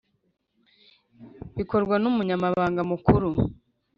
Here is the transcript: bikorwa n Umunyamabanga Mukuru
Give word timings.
bikorwa 1.57 1.95
n 1.99 2.05
Umunyamabanga 2.11 2.81
Mukuru 2.91 3.29